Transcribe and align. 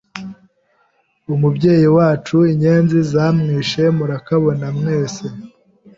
Umubyeyi 1.33 1.87
wacu 1.97 2.35
Inyenzi 2.51 2.97
zamwishe 3.11 3.83
murakabona 3.97 4.65
mwese, 4.77 5.23